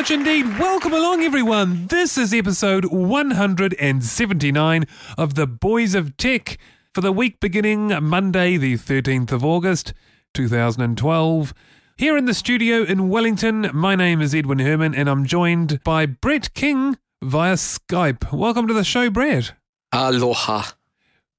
[0.00, 0.58] Much indeed.
[0.58, 1.86] Welcome along, everyone.
[1.88, 4.86] This is episode 179
[5.18, 6.56] of The Boys of Tech
[6.94, 9.92] for the week beginning Monday, the 13th of August,
[10.32, 11.52] 2012.
[11.98, 16.06] Here in the studio in Wellington, my name is Edwin Herman and I'm joined by
[16.06, 18.32] Brett King via Skype.
[18.32, 19.52] Welcome to the show, Brett.
[19.92, 20.62] Aloha.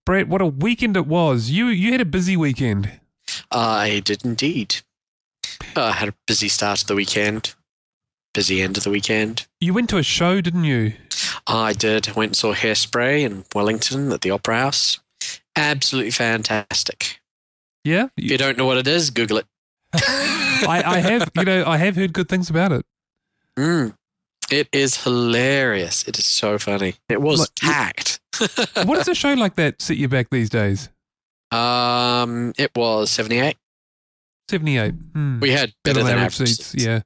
[0.05, 1.49] Brett, what a weekend it was.
[1.49, 2.99] You you had a busy weekend.
[3.49, 4.83] I did indeed.
[5.75, 7.55] Uh, I had a busy start to the weekend,
[8.33, 9.45] busy end of the weekend.
[9.59, 10.93] You went to a show, didn't you?
[11.47, 12.15] I did.
[12.15, 14.99] Went and saw Hairspray in Wellington at the Opera House.
[15.55, 17.19] Absolutely fantastic.
[17.83, 18.07] Yeah?
[18.17, 19.45] If you don't know what it is, Google it.
[19.93, 22.85] I, I have, you know, I have heard good things about it.
[23.57, 23.95] Mm.
[24.49, 26.07] It is hilarious.
[26.07, 26.95] It is so funny.
[27.09, 28.19] It was Like, packed.
[28.85, 30.89] What does a show like that set you back these days?
[31.51, 33.57] um, it was 78.
[34.49, 34.93] 78.
[35.13, 35.39] Hmm.
[35.41, 37.01] We had better Better than average average seats, yeah.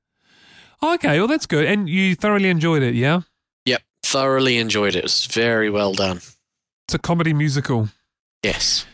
[0.93, 1.65] Okay, well, that's good.
[1.65, 3.21] And you thoroughly enjoyed it, yeah?
[3.65, 4.99] Yep, thoroughly enjoyed it.
[4.99, 6.17] It was very well done.
[6.87, 7.89] It's a comedy musical.
[8.43, 8.85] Yes.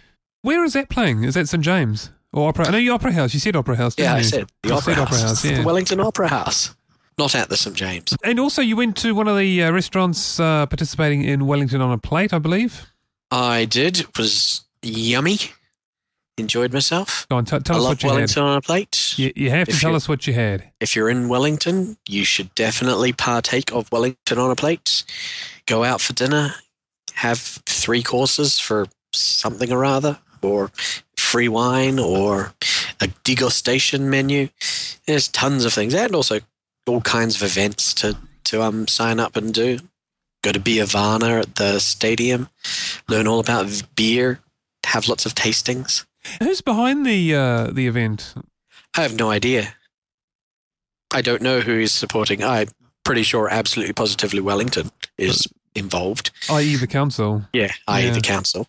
[0.41, 1.23] Where is that playing?
[1.23, 1.63] Is that St.
[1.63, 2.09] James?
[2.33, 2.67] Or Opera?
[2.67, 3.33] I know you Opera House.
[3.33, 5.07] You said Opera House, didn't Yeah, I said the You Opera said House.
[5.07, 5.57] Opera House, yeah.
[5.59, 6.73] The Wellington Opera House.
[7.17, 7.75] Not at the St.
[7.75, 8.15] James.
[8.23, 11.91] And also, you went to one of the uh, restaurants uh, participating in Wellington on
[11.91, 12.87] a Plate, I believe.
[13.29, 13.99] I did.
[13.99, 15.37] It was yummy.
[16.37, 17.27] Enjoyed myself.
[17.29, 19.13] Go on, t- tell I us what you Wellington on a plate.
[19.17, 19.19] had.
[19.19, 20.71] You, you have to If tell us what you had.
[20.79, 25.03] If you're in Wellington, you should definitely partake of Wellington on a plate.
[25.65, 26.55] Go out for dinner,
[27.15, 30.71] have three courses for something or other, or
[31.17, 32.53] free wine, or
[33.01, 34.49] a degustation menu.
[35.05, 36.39] There's tons of things, and also
[36.87, 39.79] all kinds of events to to um sign up and do.
[40.43, 42.49] Go to Beervana at the stadium,
[43.07, 44.39] learn all about beer,
[44.85, 46.05] have lots of tastings.
[46.39, 48.33] Who's behind the uh, the event?
[48.97, 49.73] I have no idea.
[51.13, 52.43] I don't know who is supporting.
[52.43, 52.67] I'm
[53.03, 56.31] pretty sure, absolutely positively, Wellington is involved.
[56.49, 57.43] I.e., the council.
[57.53, 58.11] Yeah, i.e., Yeah.
[58.13, 58.67] the council.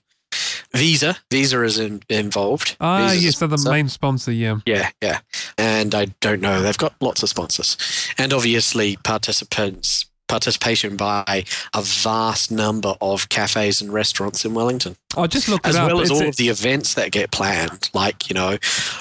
[0.75, 2.77] Visa, Visa is in, involved.
[2.81, 4.57] Ah, Visa's yes, they're the main sponsor, yeah.
[4.65, 5.19] Yeah, yeah.
[5.59, 6.63] And I don't know.
[6.63, 7.77] They've got lots of sponsors,
[8.17, 11.45] and obviously participants participation by
[11.75, 15.89] a vast number of cafes and restaurants in Wellington, I just looked as it up.
[15.89, 17.91] well as It's all a- of the events that get planned.
[17.93, 18.57] Like you know,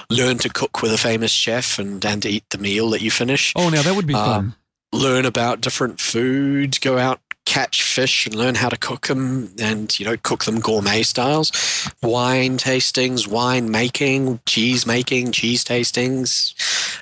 [0.10, 3.54] learn to cook with a famous chef and and eat the meal that you finish.
[3.56, 4.56] oh, now that would be Um, fun.
[4.92, 9.98] learn about different foods, go out, catch fish and learn how to cook them and,
[10.00, 11.52] you know, cook them gourmet styles.
[12.04, 16.54] Wine tastings, wine making, cheese making, cheese tastings,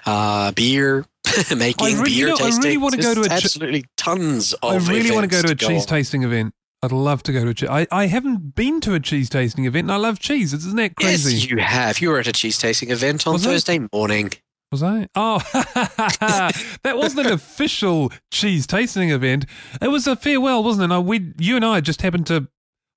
[0.06, 1.06] uh, beer
[1.58, 4.90] making, I re- you beer know, I really wanna go to a absolutely tons of.
[4.90, 6.54] I really want to go to a events cheese tasting event.
[6.82, 7.70] I'd love to go to a cheese.
[7.70, 10.54] I, I haven't been to a cheese tasting event, and I love cheese.
[10.54, 11.34] Isn't that crazy?
[11.34, 12.00] Yes, you have.
[12.00, 13.50] You were at a cheese tasting event on Was I?
[13.52, 14.32] Thursday morning.
[14.72, 15.08] Was I?
[15.16, 15.40] Oh,
[16.84, 19.46] that wasn't an official cheese tasting event.
[19.82, 20.88] It was a farewell, wasn't it?
[20.88, 22.48] No, we, you and I just happened to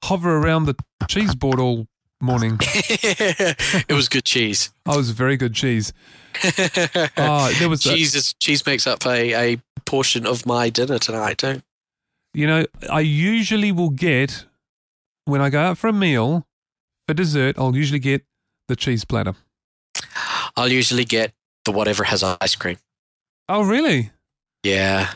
[0.05, 0.75] hover around the
[1.09, 1.87] cheese board all
[2.23, 2.59] morning.
[2.61, 4.73] it was good cheese.
[4.87, 5.93] I was very good cheese.
[7.17, 11.39] Oh, there was, cheese is cheese makes up a, a portion of my dinner tonight
[11.39, 11.63] too.
[12.33, 14.47] you know, I usually will get
[15.25, 16.47] when I go out for a meal
[17.07, 17.57] for dessert.
[17.59, 18.25] I'll usually get
[18.69, 19.35] the cheese platter.
[20.57, 21.33] I'll usually get
[21.65, 22.79] the whatever has ice cream.
[23.49, 24.11] Oh, really?
[24.63, 25.13] Yeah.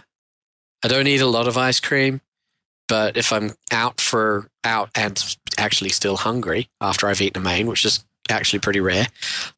[0.84, 2.21] I don't eat a lot of ice cream,
[2.88, 7.67] but if I'm out for out and actually still hungry after I've eaten a main,
[7.67, 9.06] which is actually pretty rare,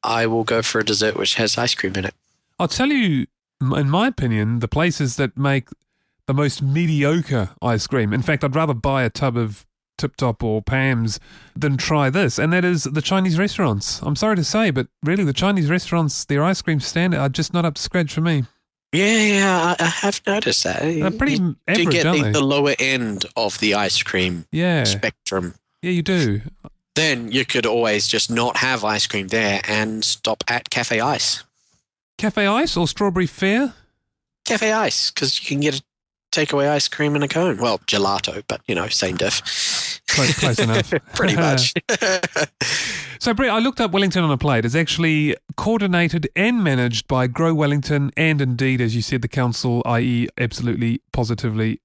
[0.03, 2.15] I will go for a dessert which has ice cream in it.
[2.59, 3.27] I'll tell you,
[3.61, 5.69] in my opinion, the places that make
[6.27, 8.13] the most mediocre ice cream.
[8.13, 9.65] In fact, I'd rather buy a tub of
[9.97, 11.19] Tip Top or Pam's
[11.57, 14.01] than try this, and that is the Chinese restaurants.
[14.03, 17.53] I'm sorry to say, but really, the Chinese restaurants, their ice cream standard are just
[17.53, 18.45] not up to scratch for me.
[18.93, 20.81] Yeah, yeah, I, I have noticed that.
[20.81, 25.55] They're pretty you do get the, the lower end of the ice cream Yeah, spectrum.
[25.83, 26.41] Yeah, you do.
[26.95, 31.45] Then you could always just not have ice cream there and stop at Kaffee Eis.
[32.19, 33.75] Kaffee Eis or Strawberry Fare?
[34.45, 35.83] Kaffee Eis, because you can get a
[36.33, 37.59] takeaway ice cream in a cone.
[37.59, 40.03] Well, gelato, but you know, same diff.
[40.09, 40.93] Close, close enough.
[41.15, 41.75] Pretty much.
[43.21, 44.65] So, Brett, I looked up Wellington on a plate.
[44.65, 49.83] It's actually coordinated and managed by Grow Wellington and indeed, as you said, the council,
[49.87, 51.81] i.e., absolutely positively.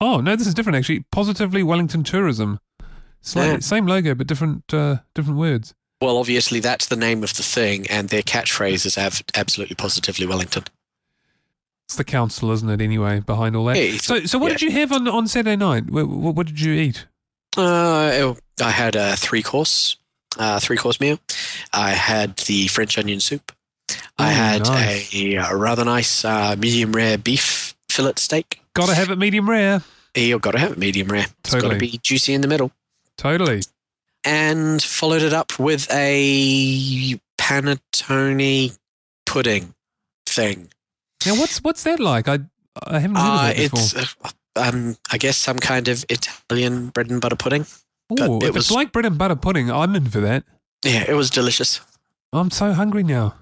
[0.00, 1.04] Oh, no, this is different actually.
[1.10, 2.60] Positively Wellington Tourism.
[3.20, 3.58] Slightly, Yeah.
[3.60, 5.74] Same logo, but different uh, different words.
[6.00, 10.26] Well, obviously, that's the name of the thing, and their catchphrase is av- absolutely positively
[10.26, 10.64] Wellington.
[11.86, 13.76] It's the council, isn't it, anyway, behind all that?
[13.76, 14.58] Yeah, so, so what yeah.
[14.58, 15.90] did you have on, on Saturday night?
[15.90, 17.06] What, what, what did you eat?
[17.56, 19.96] Uh, I had a three course,
[20.38, 21.18] uh, three course meal.
[21.72, 23.50] I had the French onion soup.
[23.90, 25.14] Oh, I had nice.
[25.14, 28.60] a, a rather nice uh, medium rare beef fillet steak.
[28.74, 29.82] Gotta have it medium rare.
[30.14, 31.26] You've got to have it medium rare.
[31.44, 32.70] It's got to be juicy in the middle.
[33.18, 33.62] Totally.
[34.24, 38.76] And followed it up with a panettone
[39.26, 39.74] pudding
[40.26, 40.68] thing.
[41.26, 42.28] Now, what's what's that like?
[42.28, 42.38] I
[42.86, 43.80] I haven't heard of Uh, that before.
[43.80, 47.66] it's, uh, um, I guess, some kind of Italian bread and butter pudding.
[48.20, 50.44] Oh, it if it's was- like bread and butter pudding, I'm in for that.
[50.84, 51.80] Yeah, it was delicious.
[52.32, 53.34] I'm so hungry now.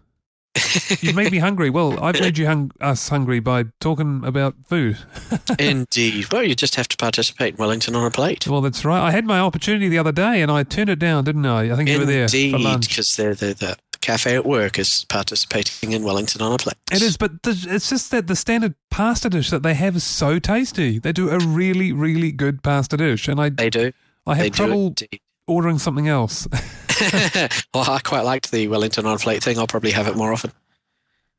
[1.00, 1.70] You've made me hungry.
[1.70, 4.98] Well, I've made you hung- us hungry by talking about food.
[5.58, 6.32] Indeed.
[6.32, 8.46] Well, you just have to participate in Wellington on a plate.
[8.46, 9.00] Well, that's right.
[9.00, 11.72] I had my opportunity the other day and I turned it down, didn't I?
[11.72, 12.88] I think you were there for Indeed, lunch.
[12.88, 16.76] because the, the, the cafe at work is participating in Wellington on a plate.
[16.92, 20.04] It is, but the, it's just that the standard pasta dish that they have is
[20.04, 20.98] so tasty.
[20.98, 23.92] They do a really, really good pasta dish, and I They do.
[24.26, 25.20] I They have do trouble indeed.
[25.46, 26.46] ordering something else.
[27.74, 29.58] well, I quite liked the Wellington on a plate thing.
[29.58, 30.52] I'll probably have it more often.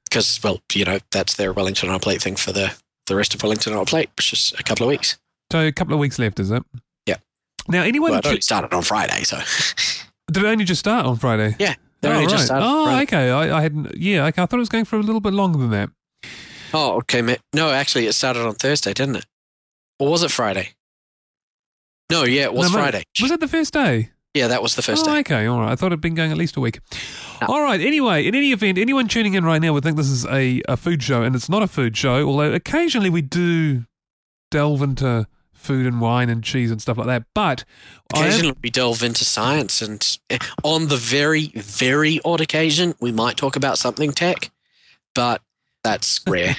[0.10, 2.74] Because, well, you know, that's their Wellington on a plate thing for the,
[3.08, 5.18] the rest of Wellington on a plate, which is a couple of weeks.
[5.52, 6.64] so a couple of weeks left, is it?
[7.06, 7.18] Yeah.
[7.68, 9.38] Now, anyone Well, it only started on Friday, so.
[10.32, 11.56] did it only just start on Friday?
[11.60, 12.32] Yeah, they oh, only right.
[12.32, 12.66] just started.
[12.66, 13.04] oh, Friday.
[13.04, 13.32] okay.
[13.32, 13.98] I, I hadn't.
[13.98, 14.42] Yeah, okay.
[14.42, 15.90] I thought it was going for a little bit longer than that.
[16.74, 17.22] Oh, okay.
[17.22, 19.26] ma- No, actually, it started on Thursday, didn't it?
[20.00, 20.70] Or was it Friday?
[22.10, 23.04] No, yeah, it was no, Friday.
[23.22, 24.12] Was it the first day?
[24.38, 25.20] Yeah, that was the first oh, day.
[25.20, 25.46] okay.
[25.48, 25.72] All right.
[25.72, 26.80] I thought it'd been going at least a week.
[27.42, 27.48] No.
[27.48, 27.82] All right.
[27.82, 30.78] Anyway, in any event, anyone tuning in right now would think this is a, a
[30.78, 33.86] food show, and it's not a food show, although occasionally we do
[34.52, 37.24] delve into food and wine and cheese and stuff like that.
[37.34, 37.66] But
[38.14, 42.96] I am- Occasionally, we delve into science, and eh, on the very, very odd occasion,
[43.02, 44.52] we might talk about something tech,
[45.16, 45.42] but
[45.84, 46.56] that's rare.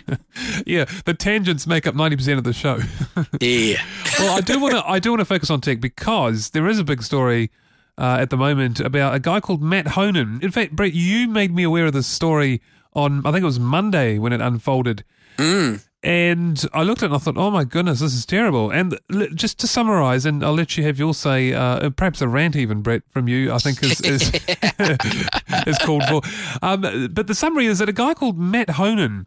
[0.66, 2.80] yeah, the tangents make up 90% of the show.
[3.40, 3.82] yeah.
[4.19, 6.78] well, I do want to I do want to focus on tech because there is
[6.78, 7.50] a big story
[7.99, 10.39] uh, at the moment about a guy called Matt Honan.
[10.43, 12.62] In fact, Brett, you made me aware of this story
[12.95, 15.05] on I think it was Monday when it unfolded,
[15.37, 15.85] Mm.
[16.03, 18.71] and I looked at it and I thought, oh my goodness, this is terrible.
[18.71, 22.29] And l- just to summarize, and I'll let you have your say, uh, perhaps a
[22.29, 24.33] rant even, Brett, from you, I think is is,
[25.67, 26.23] is called for.
[26.62, 29.27] Um, but the summary is that a guy called Matt Honan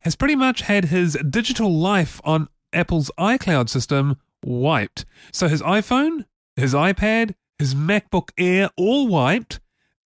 [0.00, 5.04] has pretty much had his digital life on Apple's iCloud system wiped.
[5.32, 6.26] So his iPhone,
[6.56, 9.60] his iPad, his MacBook Air all wiped,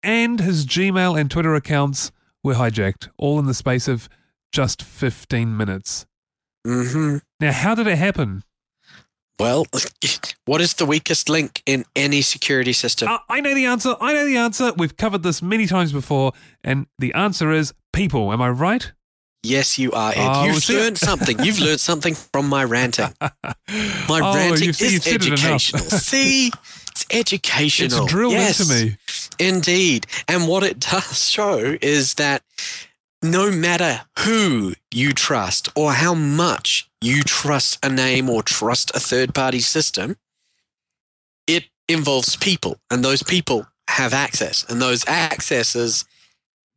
[0.02, 2.12] and his Gmail and Twitter accounts
[2.42, 4.08] were hijacked, all in the space of
[4.52, 6.06] just 15 minutes.
[6.66, 8.42] hmm Now, how did it happen?
[9.38, 9.66] Well,
[10.44, 13.08] what is the weakest link in any security system?
[13.08, 13.96] Uh, I know the answer.
[14.00, 14.72] I know the answer.
[14.76, 18.32] We've covered this many times before, and the answer is people.
[18.32, 18.92] Am I right?
[19.44, 20.18] Yes, you are, Ed.
[20.18, 21.42] Oh, You've learned something.
[21.42, 23.12] You've learned something from my ranting.
[23.20, 25.44] My oh, ranting you've, is you've said it enough.
[25.44, 25.82] educational.
[25.84, 26.52] See,
[26.92, 28.04] it's educational.
[28.04, 28.96] It's drilled yes, into me.
[29.38, 30.06] Indeed.
[30.28, 32.42] And what it does show is that
[33.22, 39.00] no matter who you trust or how much you trust a name or trust a
[39.00, 40.16] third party system,
[41.46, 46.04] it involves people, and those people have access, and those accesses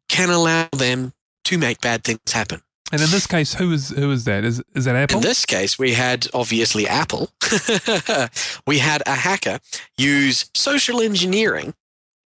[0.10, 1.13] can allow them
[1.46, 2.62] to make bad things happen.
[2.92, 4.44] And in this case, who is who is that?
[4.44, 5.18] Is is that Apple?
[5.18, 7.32] In this case, we had obviously Apple.
[8.68, 9.60] we had a hacker
[9.98, 11.74] use social engineering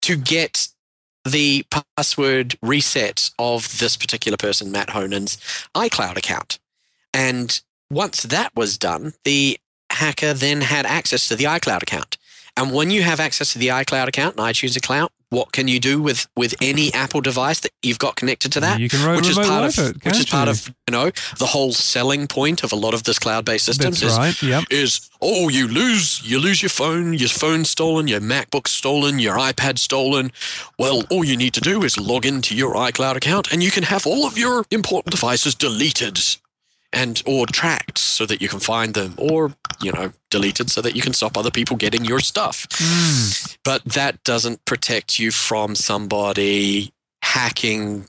[0.01, 0.67] to get
[1.25, 5.37] the password reset of this particular person, Matt Honan's
[5.75, 6.59] iCloud account.
[7.13, 9.59] And once that was done, the
[9.91, 12.17] hacker then had access to the iCloud account.
[12.55, 15.79] And when you have access to the iCloud account and iTunes account, what can you
[15.79, 18.79] do with, with any Apple device that you've got connected to that?
[18.79, 21.45] you can which is part of it, which can't is part of you know the
[21.45, 24.43] whole selling point of a lot of this cloud-based systems That's is right.
[24.43, 24.63] Yep.
[24.69, 29.37] is oh you lose you lose your phone your phone stolen your macbook stolen your
[29.37, 30.31] ipad stolen
[30.77, 33.83] well all you need to do is log into your icloud account and you can
[33.83, 36.19] have all of your important devices deleted
[36.93, 40.95] and or tracked so that you can find them or you know deleted so that
[40.95, 43.57] you can stop other people getting your stuff Mm.
[43.63, 46.91] but that doesn't protect you from somebody
[47.21, 48.07] hacking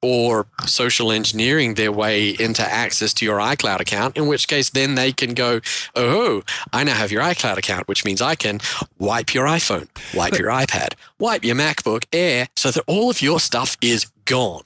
[0.00, 4.94] or social engineering their way into access to your iCloud account, in which case then
[4.94, 5.60] they can go,
[5.96, 8.60] oh, I now have your iCloud account, which means I can
[9.00, 13.40] wipe your iPhone, wipe your iPad, wipe your MacBook Air so that all of your
[13.40, 14.62] stuff is gone.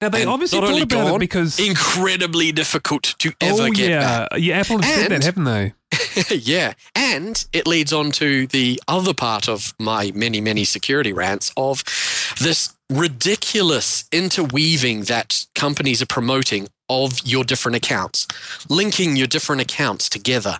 [0.00, 3.62] Now they And obviously thought about gone, it because It's incredibly difficult to oh, ever
[3.62, 4.40] oh get yeah, back.
[4.40, 5.72] yeah, Apple have said that, haven't they?
[6.30, 6.74] yeah.
[6.94, 11.84] And it leads on to the other part of my many, many security rants of
[12.40, 18.26] this ridiculous interweaving that companies are promoting of your different accounts,
[18.68, 20.58] linking your different accounts together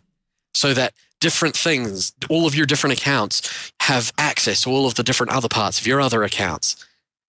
[0.55, 5.03] so that different things, all of your different accounts have access to all of the
[5.03, 6.77] different other parts of your other accounts.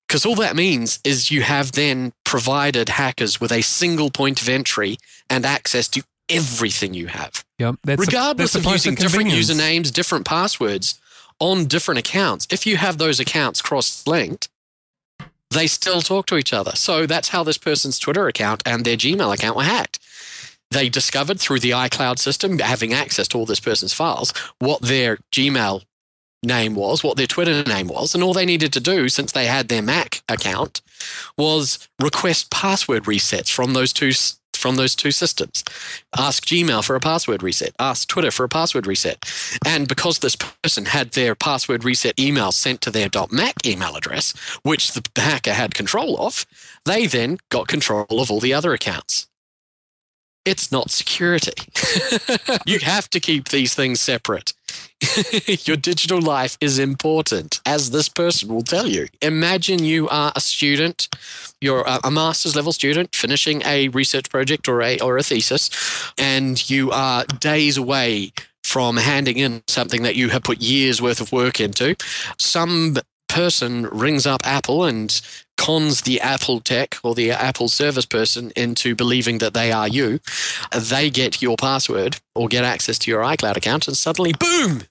[0.07, 4.49] Because all that means is you have then provided hackers with a single point of
[4.49, 4.97] entry
[5.29, 10.99] and access to everything you have Yep, regardless that's of using different usernames, different passwords
[11.39, 14.49] on different accounts, if you have those accounts cross linked,
[15.51, 16.71] they still talk to each other.
[16.71, 19.99] So that's how this person's Twitter account and their Gmail account were hacked.
[20.71, 25.19] They discovered through the iCloud system, having access to all this person's files, what their
[25.31, 25.83] Gmail
[26.43, 29.45] name was, what their Twitter name was, and all they needed to do, since they
[29.45, 30.81] had their Mac account,
[31.37, 34.11] was request password resets from those two
[34.55, 35.63] from those two systems.
[36.17, 37.75] Ask Gmail for a password reset.
[37.77, 39.23] Ask Twitter for a password reset.
[39.63, 44.33] And because this person had their password reset email sent to their .mac email address,
[44.63, 46.47] which the hacker had control of,
[46.85, 49.27] they then got control of all the other accounts.
[50.45, 51.53] It's not security.
[52.65, 54.53] you have to keep these things separate.
[55.65, 59.07] Your digital life is important, as this person will tell you.
[59.21, 61.09] Imagine you are a student,
[61.61, 65.69] you're a, master's level student finishing a research project or a or a thesis,
[66.17, 68.31] and you are days away
[68.63, 71.95] from handing in something that you have put years worth of work into.
[72.39, 72.97] Some
[73.27, 75.21] person rings up Apple and
[75.57, 80.19] cons the Apple tech or the Apple service person into believing that they are you.
[80.77, 84.83] They get your password or get access to your iCloud account, and suddenly, boom,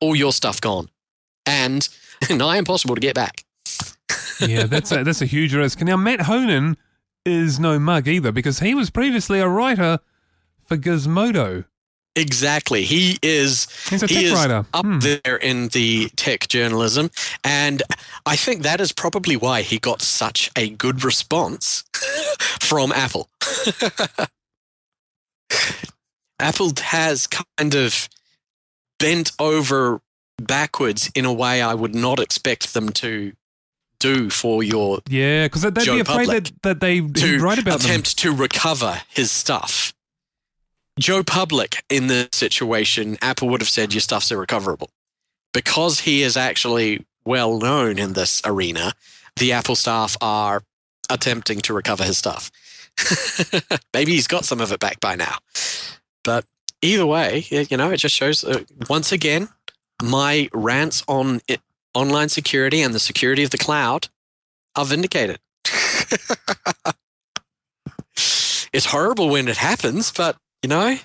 [0.00, 0.88] all your stuff gone.
[1.46, 1.88] And
[2.30, 3.44] nigh impossible to get back.
[4.40, 5.80] yeah, that's a, that's a huge risk.
[5.82, 6.76] Now, Matt Honan
[7.24, 9.98] is no mug either because he was previously a writer
[10.64, 11.64] for Gizmodo.
[12.16, 12.82] Exactly.
[12.84, 14.66] He is He's a he tech is writer.
[14.74, 14.98] up Hmm.
[14.98, 17.10] there in the tech journalism.
[17.44, 17.82] And
[18.26, 21.84] I think that is probably why he got such a good response
[22.60, 23.28] from Apple.
[26.40, 28.08] Apple has kind of
[29.00, 30.00] bent over
[30.40, 33.32] backwards in a way I would not expect them to
[33.98, 37.80] do for your Yeah, because they'd Joe be afraid that, that they to write about
[37.80, 37.90] them.
[37.90, 39.92] attempt to recover his stuff.
[40.98, 44.90] Joe Public in this situation, Apple would have said your stuff's irrecoverable.
[45.52, 48.92] Because he is actually well known in this arena,
[49.36, 50.62] the Apple staff are
[51.08, 52.50] attempting to recover his stuff.
[53.94, 55.38] Maybe he's got some of it back by now.
[56.22, 56.44] But
[56.82, 59.48] either way, you know, it just shows uh, once again
[60.02, 61.60] my rants on it,
[61.94, 64.08] online security and the security of the cloud
[64.76, 65.38] are vindicated.
[68.72, 70.96] it's horrible when it happens, but you know,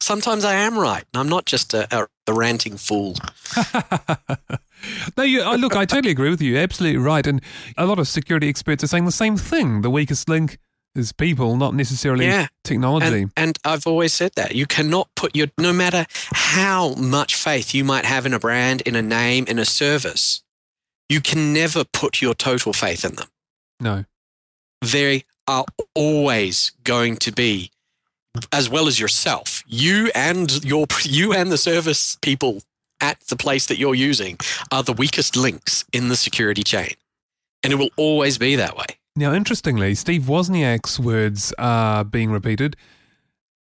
[0.00, 1.04] sometimes I am right.
[1.14, 3.16] I'm not just a, a, ranting fool.
[5.16, 6.56] no, you, look, I totally agree with you.
[6.56, 7.26] Absolutely right.
[7.26, 7.40] And
[7.76, 9.82] a lot of security experts are saying the same thing.
[9.82, 10.58] The weakest link
[10.94, 12.46] is people, not necessarily Yeah.
[12.62, 13.22] technology.
[13.22, 17.74] And, and I've always said that you cannot put your no matter how much faith
[17.74, 20.42] you might have in a brand, in a name, in a service,
[21.08, 23.28] you can never put your total faith in them.
[23.80, 24.04] no.
[24.82, 27.70] They are always going to be,
[28.52, 32.62] as well as yourself, you and your you and the service people
[33.00, 34.36] at the place that you're using
[34.70, 36.94] are the weakest links in the security chain,
[37.62, 38.86] and it will always be that way.
[39.16, 42.76] Now, interestingly, Steve Wozniak's words are being repeated.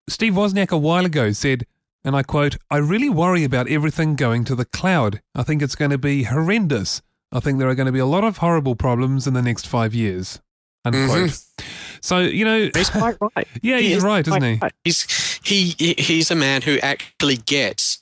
[0.08, 1.64] Steve Wozniak a while ago said,
[2.04, 5.20] and I quote, I really worry about everything going to the cloud.
[5.34, 7.00] I think it's going to be horrendous.
[7.32, 9.66] I think there are going to be a lot of horrible problems in the next
[9.66, 10.40] five years.
[10.84, 11.30] Unquote.
[11.30, 11.64] Mm-hmm.
[12.00, 13.48] So, you know, He's quite right.
[13.62, 14.58] yeah, He he's is right, isn't he?
[14.62, 14.72] right.
[14.84, 17.97] He's he he- he's a man who actually gets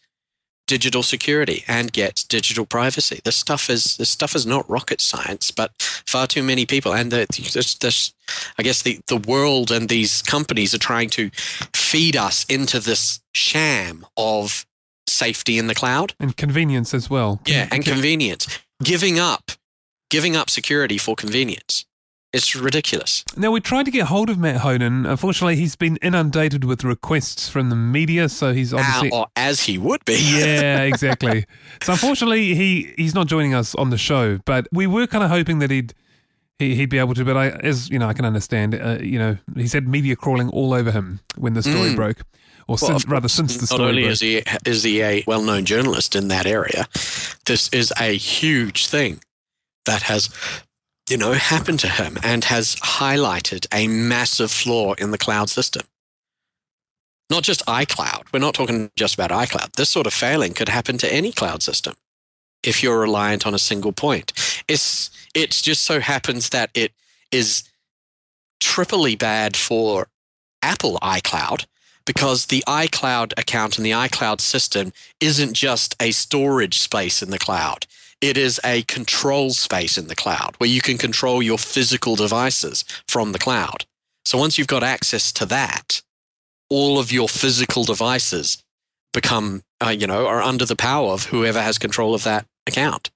[0.67, 3.21] digital security and gets digital privacy.
[3.25, 7.11] This stuff is this stuff is not rocket science, but far too many people and
[7.11, 8.13] the, this, this,
[8.59, 11.31] I guess the the world and these companies are trying to
[11.75, 14.67] feed us into this sham of
[15.09, 16.15] safety in the cloud.
[16.19, 17.41] And convenience as well.
[17.47, 18.47] Yeah, and convenience.
[18.83, 19.53] Giving up,
[20.11, 21.87] giving up security for convenience.
[22.33, 23.25] It's ridiculous.
[23.37, 25.07] Now, we tried to get hold of Matt Honan.
[25.07, 29.11] Unfortunately, he's been inundated with requests from the media, so he's obviously.
[29.11, 30.15] Or as he would be.
[30.37, 31.47] yeah, exactly.
[31.83, 34.39] So unfortunately, he he's not joining us on the show.
[34.45, 35.95] But we were kind of hoping that he'd
[36.59, 37.25] he, he'd be able to.
[37.25, 38.75] But I, as you know, I can understand.
[38.75, 41.97] Uh, you know, he said media crawling all over him when the story Mm.
[41.97, 42.25] broke, or
[42.69, 43.81] Well, since, rather since the story.
[43.81, 44.13] not only broke.
[44.13, 46.87] is he is he a well-known journalist in that area,
[47.47, 49.21] this is a huge thing
[49.87, 50.29] that has,
[51.09, 55.87] you know, happened to him and has highlighted a massive flaw in the cloud system.
[57.31, 58.25] Not just iCloud.
[58.33, 59.73] We're not talking just about iCloud.
[59.73, 61.95] This sort of failing could happen to any cloud system
[62.63, 64.33] if you're reliant on a single point.
[64.69, 66.93] It's it just so happens that it
[67.33, 67.65] is
[68.61, 70.09] triply bad for
[70.63, 71.67] Apple iCloud
[72.07, 77.39] because the iCloud account and the iCloud system isn't just a storage space in the
[77.39, 77.87] cloud.
[78.21, 82.85] It is a control space in the cloud where you can control your physical devices
[83.07, 83.85] from the cloud.
[84.25, 86.03] So once you've got access to that,
[86.71, 88.63] all of your physical devices
[89.13, 93.11] become, uh, you know, are under the power of whoever has control of that account.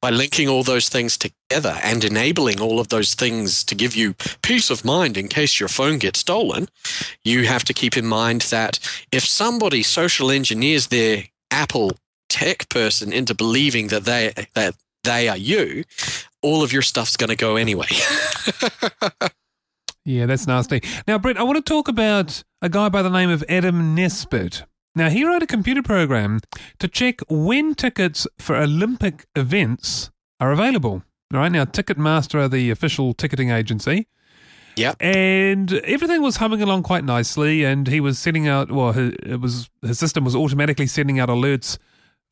[0.00, 4.14] By linking all those things together and enabling all of those things to give you
[4.42, 6.68] peace of mind in case your phone gets stolen,
[7.22, 8.78] you have to keep in mind that
[9.12, 11.98] if somebody social engineers their Apple
[12.30, 15.84] tech person into believing that they that they are you,
[16.40, 17.88] all of your stuff's going to go anyway.
[20.04, 20.82] Yeah, that's nasty.
[21.06, 24.64] Now, Brett, I want to talk about a guy by the name of Adam Nesbitt.
[24.94, 26.40] Now, he wrote a computer program
[26.78, 30.10] to check when tickets for Olympic events
[30.40, 31.02] are available.
[31.32, 34.08] All right, now Ticketmaster are the official ticketing agency.
[34.76, 34.96] Yep.
[35.00, 39.68] And everything was humming along quite nicely, and he was sending out, well, it was
[39.82, 41.76] his system was automatically sending out alerts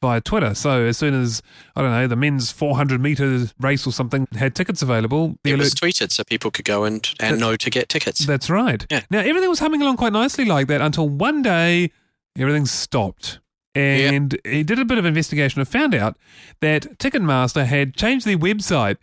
[0.00, 0.54] via Twitter.
[0.54, 1.42] So as soon as
[1.74, 5.54] I don't know the men's 400 meter race or something had tickets available, the it
[5.54, 8.24] alert was tweeted so people could go and, and know to get tickets.
[8.26, 8.86] that's right.
[8.90, 9.02] Yeah.
[9.10, 11.90] Now everything was humming along quite nicely like that until one day
[12.38, 13.40] everything stopped.
[13.74, 16.16] And he did a bit of investigation and found out
[16.60, 18.96] that Ticketmaster had changed their website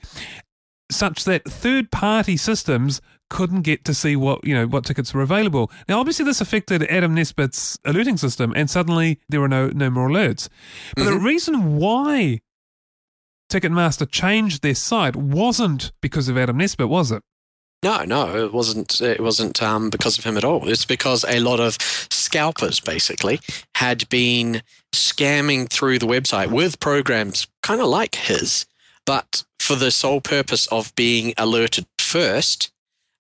[0.92, 5.22] such that third party systems couldn't get to see what you know what tickets were
[5.22, 5.72] available.
[5.88, 10.10] Now obviously this affected Adam Nesbitt's alerting system and suddenly there were no no more
[10.10, 10.48] alerts.
[10.96, 12.42] But the reason why
[13.52, 17.22] Ticketmaster changed their site wasn't because of Adam Nesbitt, was it?
[17.84, 19.00] No, no, it wasn't.
[19.00, 20.68] It wasn't um, because of him at all.
[20.68, 23.40] It's because a lot of scalpers basically
[23.76, 28.66] had been scamming through the website with programs kind of like his,
[29.06, 32.72] but for the sole purpose of being alerted first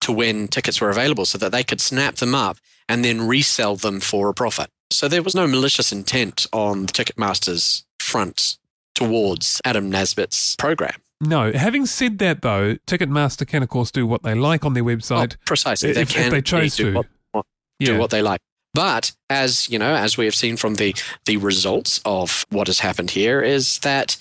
[0.05, 2.57] to when tickets were available, so that they could snap them up
[2.89, 4.69] and then resell them for a profit.
[4.91, 8.57] So there was no malicious intent on Ticketmaster's front
[8.93, 10.95] towards Adam Nesbitt's program.
[11.21, 11.51] No.
[11.51, 15.33] Having said that, though, Ticketmaster can, of course, do what they like on their website.
[15.33, 15.89] Oh, precisely.
[15.89, 16.97] if- They if can they chose do to.
[16.97, 17.45] what- what-
[17.79, 17.87] yeah.
[17.93, 18.41] do what they like.
[18.73, 20.93] But as you know, as we have seen from the
[21.25, 24.17] the results of what has happened here, is that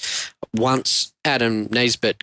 [0.55, 2.23] once Adam Nesbitt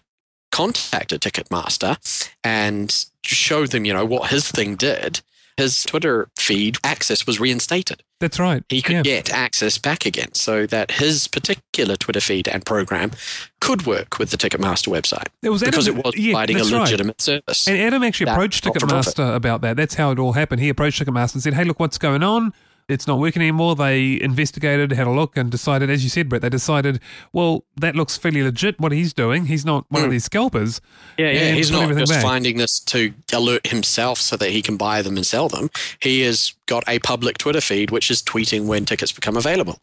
[0.52, 1.98] contacted Ticketmaster
[2.44, 5.22] and showed them, you know, what his thing did,
[5.58, 8.04] his Twitter feed access was reinstated.
[8.20, 8.64] That's right.
[8.70, 9.02] He could yeah.
[9.02, 13.12] get access back again, so that his particular Twitter feed and program
[13.60, 16.60] could work with the Ticketmaster website It was because Adam- it was yeah, providing a
[16.60, 16.82] that's right.
[16.82, 17.68] legitimate service.
[17.68, 19.16] And Adam actually approached not for profit.
[19.16, 19.76] Ticketmaster about that.
[19.78, 20.62] That's how it all happened.
[20.62, 22.54] He approached Ticketmaster and said, "Hey, look, what's going on?
[22.88, 26.42] It's not working anymore." They investigated, had a look, and decided, as you said, Brett,
[26.42, 27.00] they decided,
[27.34, 28.80] well, that looks fairly legit.
[28.80, 30.12] What he's doing, he's not one of Hmm.
[30.12, 30.82] these scalpers.
[31.18, 31.54] Yeah, yeah.
[31.54, 32.22] He's not just back.
[32.22, 35.70] finding this to alert himself so that he can buy them and sell them.
[36.00, 39.80] He has got a public Twitter feed which is tweeting when tickets become available.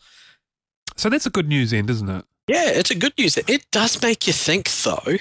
[0.96, 2.24] So that's a good news end, isn't it?
[2.48, 3.36] Yeah, it's a good news.
[3.36, 5.16] It does make you think, though.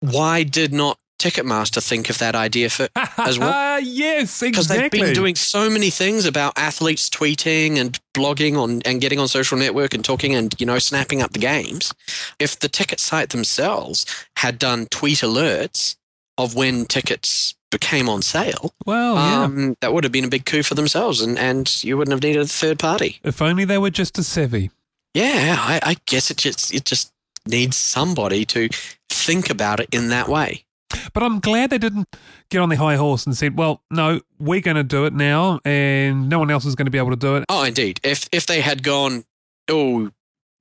[0.00, 2.88] Why did not Ticketmaster think of that idea for?
[3.16, 3.78] As well?
[3.80, 4.50] yes, exactly.
[4.50, 9.20] Because they've been doing so many things about athletes tweeting and blogging on and getting
[9.20, 11.94] on social network and talking and you know snapping up the games.
[12.40, 14.04] If the ticket site themselves
[14.38, 15.94] had done tweet alerts
[16.36, 19.44] of when tickets became on sale, well, yeah.
[19.44, 22.22] um, that would have been a big coup for themselves, and and you wouldn't have
[22.24, 23.20] needed a third party.
[23.22, 24.72] if only they were just as savvy.
[25.14, 27.12] Yeah, I, I guess it just it just
[27.46, 28.68] needs somebody to
[29.08, 30.64] think about it in that way.
[31.12, 32.08] But I'm glad they didn't
[32.50, 35.60] get on the high horse and said, "Well, no, we're going to do it now,
[35.64, 38.00] and no one else is going to be able to do it." Oh, indeed.
[38.02, 39.24] If if they had gone,
[39.68, 40.10] oh,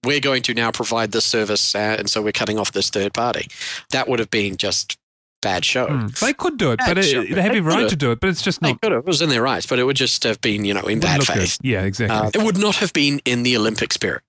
[0.05, 3.13] we're going to now provide this service, uh, and so we're cutting off this third
[3.13, 3.47] party,
[3.91, 4.97] that would have been just
[5.41, 5.87] bad show.
[5.87, 6.07] Hmm.
[6.19, 8.19] They could do it, Yeah, but it, they have They every right to do it.
[8.19, 8.81] But it's just They not.
[8.81, 8.99] could have.
[8.99, 11.19] It was in their rights, but it would just have been, you know, in bad
[11.19, 11.37] look good.
[11.39, 11.57] faith.
[11.63, 12.15] Yeah, exactly.
[12.15, 14.21] Uh, it would not have been in the Olympic spirit.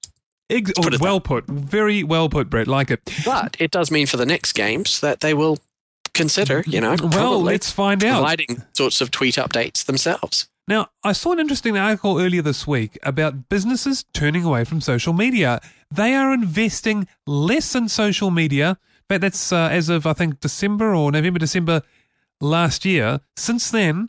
[0.49, 1.47] Ex- put well put.
[1.47, 2.67] Very well put, Brett.
[2.67, 3.01] Like it.
[3.25, 5.59] But it does mean for the next games that they will
[6.15, 8.21] consider, you know, Well, let's find out.
[8.21, 10.49] providing sorts of tweet updates themselves.
[10.69, 15.13] Now, I saw an interesting article earlier this week about businesses turning away from social
[15.13, 15.61] media.
[15.91, 20.95] They are investing less in social media But that's uh, as of I think December
[20.95, 21.83] or November, December
[22.41, 23.21] last year.
[23.37, 24.09] Since then,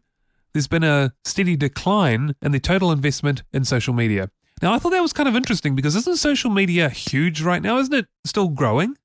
[0.53, 4.29] there's been a steady decline in the total investment in social media.
[4.61, 7.79] Now, I thought that was kind of interesting because isn't social media huge right now?
[7.79, 8.95] Isn't it still growing?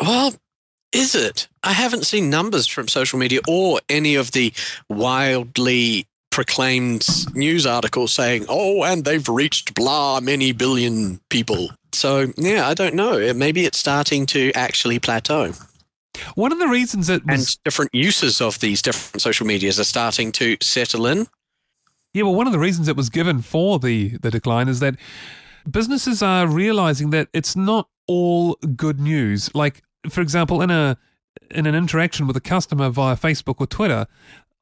[0.00, 0.34] Well,
[0.92, 1.48] is it?
[1.62, 4.52] I haven't seen numbers from social media or any of the
[4.88, 11.68] wildly proclaimed news articles saying, oh, and they've reached blah many billion people.
[11.92, 13.32] So, yeah, I don't know.
[13.34, 15.52] Maybe it's starting to actually plateau.
[16.34, 19.84] One of the reasons that was, and different uses of these different social medias are
[19.84, 21.26] starting to settle in.
[22.12, 24.96] Yeah, well, one of the reasons it was given for the the decline is that
[25.70, 29.54] businesses are realizing that it's not all good news.
[29.54, 30.96] Like, for example, in a
[31.50, 34.06] in an interaction with a customer via Facebook or Twitter,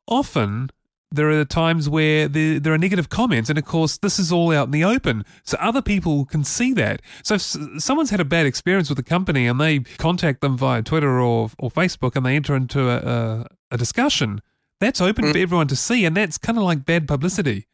[0.07, 0.70] often
[1.12, 4.53] there are times where there, there are negative comments, and of course, this is all
[4.53, 7.03] out in the open, so other people can see that.
[7.24, 7.42] So if
[7.83, 11.50] someone's had a bad experience with a company and they contact them via Twitter or
[11.59, 14.40] or Facebook, and they enter into a, a, a discussion,
[14.79, 15.33] that's open mm.
[15.33, 17.66] for everyone to see, and that's kind of like bad publicity.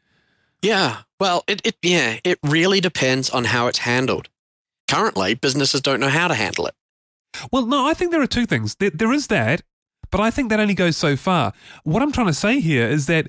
[0.63, 4.29] Yeah, well, it, it yeah, it really depends on how it's handled.
[4.89, 6.75] Currently, businesses don't know how to handle it.
[7.51, 8.75] Well, no, I think there are two things.
[8.75, 9.61] There, there is that,
[10.11, 11.53] but I think that only goes so far.
[11.83, 13.27] What I'm trying to say here is that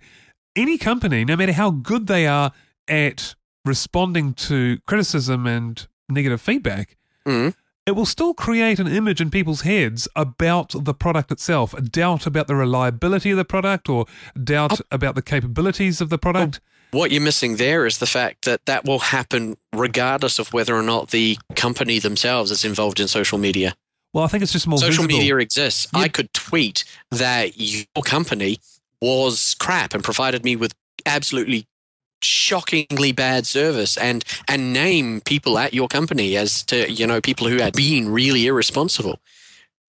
[0.57, 2.53] any company, no matter how good they are
[2.89, 7.55] at responding to criticism and negative feedback, mm.
[7.87, 12.27] it will still create an image in people's heads about the product itself, a doubt
[12.27, 14.07] about the reliability of the product or
[14.43, 14.85] doubt oh.
[14.91, 16.61] about the capabilities of the product.
[16.91, 20.83] What you're missing there is the fact that that will happen regardless of whether or
[20.83, 23.75] not the company themselves is involved in social media.
[24.15, 25.19] Well, I think it's just more social visible.
[25.19, 25.87] media exists.
[25.93, 26.01] Yeah.
[26.01, 28.59] I could tweet that your company
[29.01, 30.75] was crap and provided me with
[31.07, 31.67] absolutely
[32.21, 37.47] shockingly bad service and and name people at your company as to you know people
[37.47, 39.21] who had been really irresponsible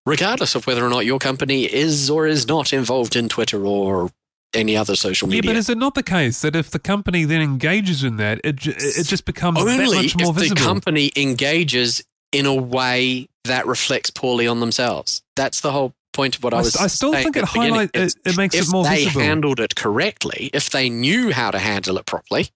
[0.05, 4.11] regardless of whether or not your company is or is not involved in Twitter or
[4.53, 5.49] any other social media.
[5.49, 8.41] Yeah, but is it not the case that if the company then engages in that,
[8.43, 10.55] it it just becomes Only that much more if visible?
[10.55, 15.21] the company engages in a way that reflects poorly on themselves.
[15.35, 16.75] That's the whole point of what I, I was.
[16.75, 19.07] I still think it highlights it, it, makes it more visible.
[19.07, 22.49] If they handled it correctly, if they knew how to handle it properly,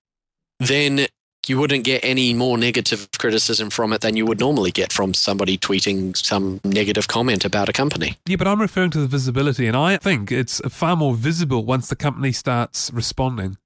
[0.59, 1.07] then
[1.47, 5.13] you wouldn't get any more negative criticism from it than you would normally get from
[5.13, 8.15] somebody tweeting some negative comment about a company.
[8.27, 11.89] Yeah, but I'm referring to the visibility, and I think it's far more visible once
[11.89, 13.57] the company starts responding.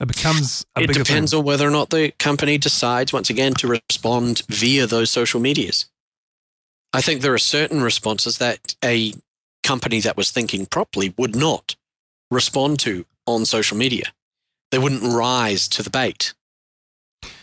[0.00, 1.38] It becomes It depends thing.
[1.38, 5.86] on whether or not the company decides, once again, to respond via those social medias.
[6.92, 9.14] I think there are certain responses that a
[9.62, 11.76] company that was thinking properly would not
[12.30, 14.12] respond to on social media.
[14.70, 16.34] They wouldn't rise to the bait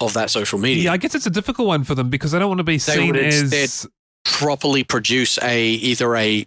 [0.02, 0.86] of that social media.
[0.86, 2.78] Yeah, I guess it's a difficult one for them because I don't want to be
[2.78, 3.88] they seen as
[4.26, 6.46] properly produce a either a,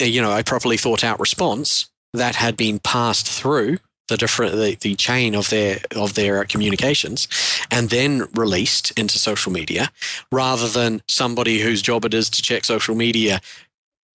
[0.00, 3.78] a, you know a properly thought out response that had been passed through
[4.08, 7.28] the different the, the chain of their of their communications
[7.70, 9.90] and then released into social media
[10.32, 13.40] rather than somebody whose job it is to check social media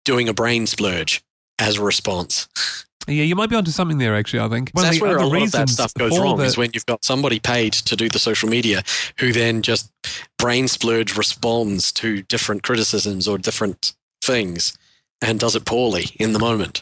[0.06, 1.24] doing a brain splurge
[1.60, 2.48] as a response
[3.08, 4.16] yeah, you might be onto something there.
[4.16, 6.38] Actually, I think One that's where a lot of that stuff goes wrong.
[6.38, 6.46] The...
[6.46, 8.84] Is when you've got somebody paid to do the social media,
[9.20, 9.92] who then just
[10.38, 14.78] brain splurge responds to different criticisms or different things,
[15.22, 16.82] and does it poorly in the moment,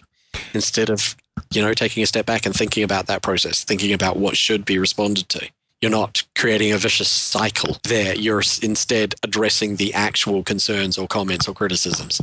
[0.53, 1.15] instead of
[1.51, 4.65] you know, taking a step back and thinking about that process, thinking about what should
[4.65, 5.49] be responded to.
[5.81, 8.15] You're not creating a vicious cycle there.
[8.15, 12.21] You're instead addressing the actual concerns or comments or criticisms.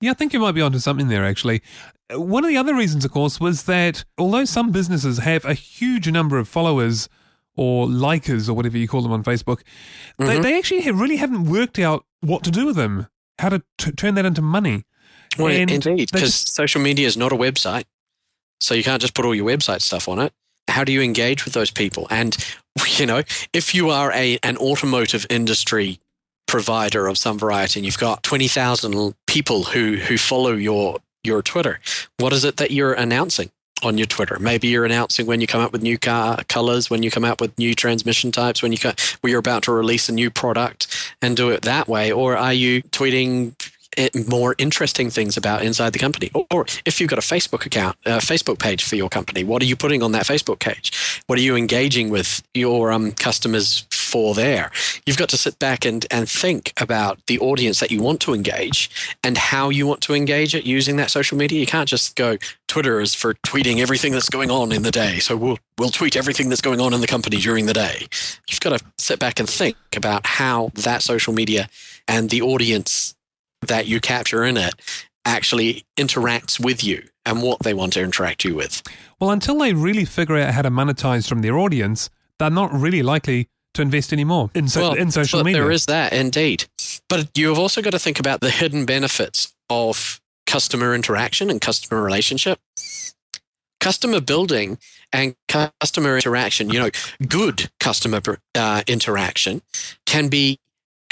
[0.00, 1.62] Yeah, I think you might be onto something there, actually.
[2.12, 6.08] One of the other reasons, of course, was that although some businesses have a huge
[6.08, 7.08] number of followers
[7.56, 9.62] or likers or whatever you call them on Facebook,
[10.18, 10.26] mm-hmm.
[10.26, 13.08] they, they, actually have, really haven't worked out what to do with them,
[13.40, 14.84] how to t- turn that into money.
[15.38, 17.84] Well, and indeed, because social media is not a website.
[18.60, 20.32] So you can't just put all your website stuff on it.
[20.68, 22.06] How do you engage with those people?
[22.10, 22.36] And,
[22.98, 25.98] you know, if you are a, an automotive industry
[26.46, 31.80] provider of some variety and you've got 20,000 people who, who follow your, your Twitter,
[32.18, 33.50] what is it that you're announcing?
[33.82, 34.38] on your Twitter.
[34.38, 37.40] Maybe you're announcing when you come up with new car colors, when you come up
[37.40, 38.78] with new transmission types, when you
[39.20, 42.10] when you're about to release a new product, and do it that way.
[42.10, 43.54] Or are you tweeting
[44.28, 46.30] more interesting things about inside the company.
[46.50, 49.66] Or, if you've got a Facebook account, a Facebook page for your company, what are
[49.66, 51.22] you putting on that Facebook page?
[51.26, 54.70] What are you engaging with your um, customers for there?
[55.04, 58.34] You've got to sit back and, and think about the audience that you want to
[58.34, 58.90] engage
[59.24, 61.58] and how you want to engage it using that social media.
[61.58, 62.36] You can't just go,
[62.68, 65.18] Twitter is for tweeting everything that's going on in the day.
[65.18, 68.06] So we'll, we'll tweet everything that's going on in the company during the day.
[68.48, 71.68] You've got to sit back and think about how that social media
[72.08, 73.15] and the audience
[73.66, 74.74] that you capture in it
[75.24, 78.82] actually interacts with you and what they want to interact you with.
[79.20, 83.02] Well, until they really figure out how to monetize from their audience, they're not really
[83.02, 85.62] likely to invest anymore in, so, Well, in social media.
[85.62, 86.64] There is that indeed.
[87.08, 92.02] But you've also got to think about the hidden benefits of customer interaction and customer
[92.02, 92.58] relationship.
[93.80, 94.78] Customer building
[95.12, 96.90] and customer interaction, you know,
[97.28, 98.20] good customer
[98.54, 99.62] uh, interaction
[100.06, 100.58] can be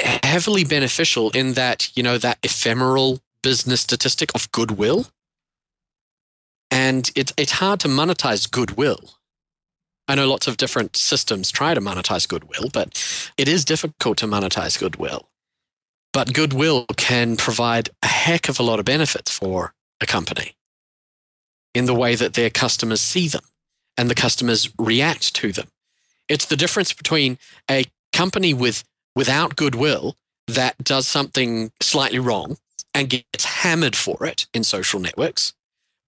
[0.00, 5.06] heavily beneficial in that, you know, that ephemeral business statistic of goodwill.
[6.70, 9.14] And it's, it's hard to monetize goodwill.
[10.08, 13.02] I know lots of different systems try to monetize goodwill, but
[13.38, 15.28] it is difficult to monetize goodwill.
[16.12, 20.56] But goodwill can provide a heck of a lot of benefits for a company
[21.74, 23.44] in the way that their customers see them
[23.96, 25.68] and the customers react to them.
[26.28, 27.38] It's the difference between
[27.70, 32.56] a company with without goodwill that does something slightly wrong
[32.92, 35.52] and gets hammered for it in social networks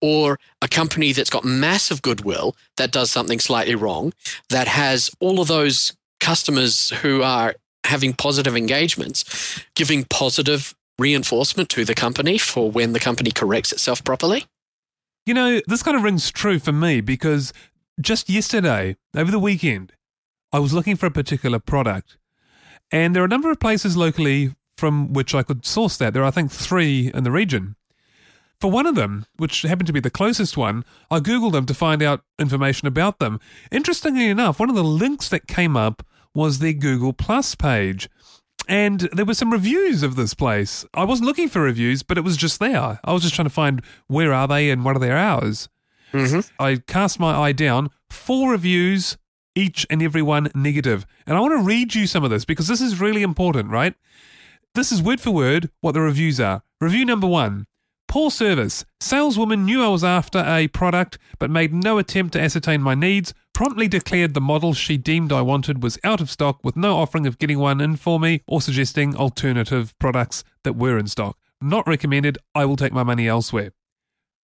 [0.00, 4.12] or a company that's got massive goodwill that does something slightly wrong,
[4.50, 11.84] that has all of those customers who are having positive engagements, giving positive reinforcement to
[11.84, 14.44] the company for when the company corrects itself properly.
[15.24, 17.52] You know, this kind of rings true for me because
[18.00, 19.92] just yesterday, over the weekend,
[20.52, 22.16] I was looking for a particular product.
[22.92, 26.12] And there are a number of places locally from which I could source that.
[26.12, 27.76] There are, I think, three in the region.
[28.60, 31.74] For one of them, which happened to be the closest one, I Googled them to
[31.74, 33.38] find out information about them.
[33.70, 36.02] Interestingly enough, one of the links that came up
[36.34, 38.08] was their Google Plus page.
[38.68, 40.84] And there were some reviews of this place.
[40.94, 42.98] I wasn't looking for reviews, but it was just there.
[43.04, 45.68] I was just trying to find where are they and what are their hours.
[46.12, 46.40] Mm-hmm.
[46.62, 49.18] I cast my eye down, four reviews,
[49.56, 51.06] each and every one negative.
[51.26, 53.94] And I want to read you some of this because this is really important, right?
[54.74, 56.62] This is word for word what the reviews are.
[56.80, 57.66] Review number one
[58.08, 58.84] Poor service.
[59.00, 63.34] Saleswoman knew I was after a product but made no attempt to ascertain my needs,
[63.52, 67.26] promptly declared the model she deemed I wanted was out of stock with no offering
[67.26, 71.36] of getting one in for me or suggesting alternative products that were in stock.
[71.60, 72.38] Not recommended.
[72.54, 73.72] I will take my money elsewhere.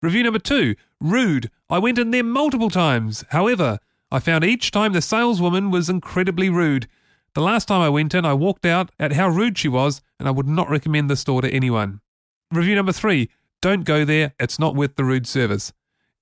[0.03, 1.51] Review number two Rude.
[1.71, 3.25] I went in there multiple times.
[3.31, 3.79] However,
[4.13, 6.87] I found each time the saleswoman was incredibly rude.
[7.35, 10.29] The last time I went in, I walked out at how rude she was, and
[10.29, 12.03] I would not recommend the store to anyone.
[12.51, 13.31] Review number three
[13.63, 15.73] Don't go there, it's not worth the rude service.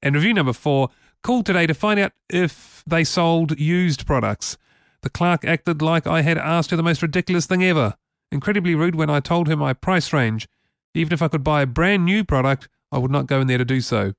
[0.00, 0.90] And review number four
[1.22, 4.56] Called today to find out if they sold used products.
[5.02, 7.96] The clerk acted like I had asked her the most ridiculous thing ever.
[8.30, 10.48] Incredibly rude when I told her my price range.
[10.94, 13.58] Even if I could buy a brand new product, I would not go in there
[13.58, 14.12] to do so.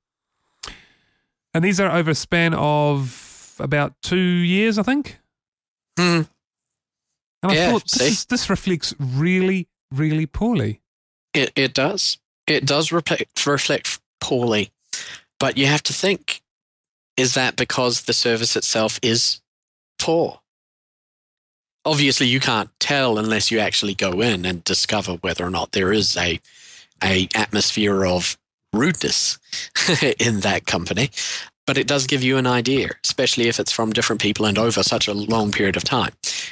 [1.54, 3.21] And these are over a span of
[3.62, 5.18] about two years, I think.
[5.98, 6.22] Hmm.
[7.42, 10.80] And I Yeah, thought this, is, this reflects really, really poorly.
[11.34, 12.18] It, it does.
[12.46, 14.70] It does reflect, reflect poorly.
[15.40, 16.42] But you have to think
[17.16, 19.40] is that because the service itself is
[19.98, 20.40] poor?
[21.84, 25.92] Obviously, you can't tell unless you actually go in and discover whether or not there
[25.92, 26.40] is a,
[27.02, 28.38] a atmosphere of
[28.72, 29.38] rudeness
[30.18, 31.10] in that company.
[31.64, 34.82] But it does give you an idea, especially if it's from different people and over
[34.82, 36.10] such a long period of time.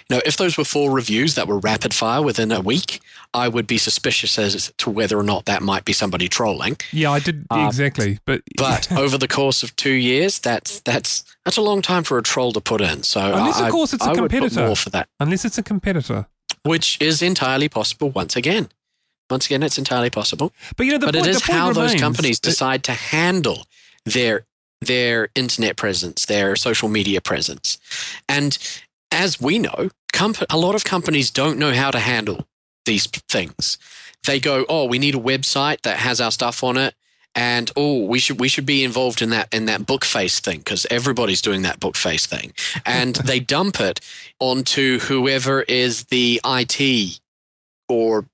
[0.09, 3.01] You know, if those were four reviews that were rapid fire within a week,
[3.35, 6.77] I would be suspicious as to whether or not that might be somebody trolling.
[6.93, 8.21] Yeah, I did Uh, exactly.
[8.25, 12.17] But But over the course of two years, that's that's that's a long time for
[12.17, 13.03] a troll to put in.
[13.03, 14.67] So Unless, of course, it's a I put competitor.
[14.67, 16.27] more for that, unless it's a competitor.
[16.63, 18.11] which is entirely possible.
[18.11, 18.69] Once again,
[19.29, 20.53] once again, it's entirely possible.
[20.77, 23.67] But you know, the but point, it is how those companies decide to handle
[24.05, 24.47] their
[24.81, 27.79] their internet presence, their social media presence,
[28.29, 28.59] and
[29.11, 32.47] as we know, comp- a lot of companies don't know how to handle
[32.87, 33.79] these things.
[34.25, 36.95] They go, "Oh, we need a website that has our stuff on it."
[37.35, 40.59] And oh, we should we should be involved in that in that book face thing
[40.59, 42.53] because everybody's doing that book face thing,
[42.85, 44.01] and they dump it
[44.39, 47.21] onto whoever is the IT
[47.89, 48.27] or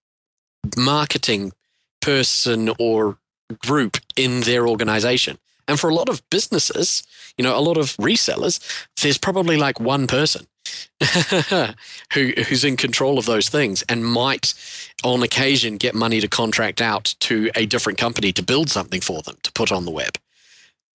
[0.77, 1.53] marketing
[2.01, 3.19] person or
[3.65, 5.39] group in their organization.
[5.69, 7.03] And for a lot of businesses,
[7.37, 8.61] you know, a lot of resellers,
[9.03, 10.47] there's probably like one person
[12.13, 14.55] who who's in control of those things and might
[15.05, 19.23] on occasion get money to contract out to a different company to build something for
[19.23, 20.17] them to put on the web.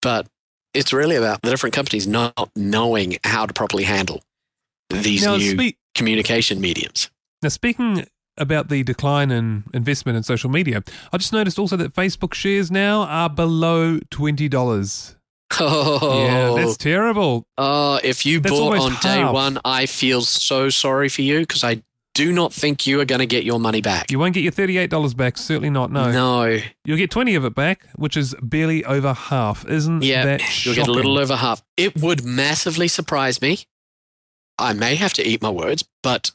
[0.01, 0.27] But
[0.73, 4.23] it's really about the different companies not knowing how to properly handle
[4.89, 7.09] these now, new spe- communication mediums.
[7.41, 8.05] now, speaking
[8.41, 12.69] about the decline in investment in social media, I just noticed also that Facebook shares
[12.71, 15.15] now are below twenty dollars.
[15.59, 17.43] Oh, Yeah, that's terrible.
[17.57, 21.63] Oh, if you That's bought on day one, I feel so sorry for you because
[21.63, 24.11] I do not think you are going to get your money back.
[24.11, 25.37] You won't get your $38 back.
[25.37, 25.91] Certainly not.
[25.91, 26.11] No.
[26.11, 26.59] No.
[26.85, 29.67] You'll get 20 of it back, which is barely over half.
[29.67, 31.61] Isn't Yeah, that you'll get a little over half.
[31.77, 33.59] It would massively surprise me.
[34.57, 36.31] I may have to eat my words, but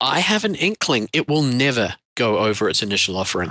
[0.00, 3.50] I have an inkling it will never go over its initial offering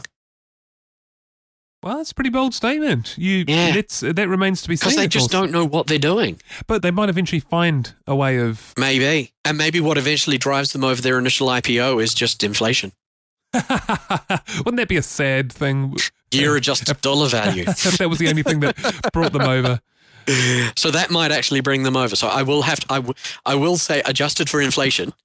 [1.84, 3.14] Well, that's a pretty bold statement.
[3.18, 3.80] You, Yeah.
[4.02, 4.90] that remains to be seen.
[4.90, 6.42] because they just don't know what they're doing.
[6.66, 8.74] But they might eventually find a way of.
[8.78, 9.34] Maybe.
[9.44, 12.92] And maybe what eventually drives them over their initial IPO is just inflation.
[13.54, 15.96] Wouldn't that be a sad thing
[16.32, 17.66] Year adjusted dollar value.
[17.68, 18.76] if that was the only thing that
[19.14, 19.80] brought them over?
[20.78, 22.16] So that might actually bring them over.
[22.16, 23.14] So I will have to, I, w-
[23.46, 25.14] I will say adjusted for inflation.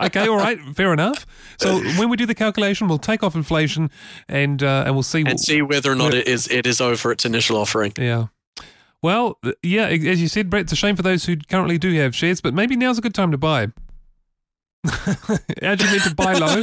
[0.00, 1.26] Okay, all right, fair enough.
[1.58, 3.90] So when we do the calculation, we'll take off inflation
[4.28, 5.22] and uh, and we'll see.
[5.26, 6.20] and see whether or not Yeah.
[6.20, 7.92] it is it is over its initial offering.
[7.98, 8.26] Yeah.
[9.02, 12.14] Well, yeah, as you said, Brett, it's a shame for those who currently do have
[12.16, 13.68] shares, but maybe now's a good time to buy.
[15.62, 16.62] How do you mean to buy low?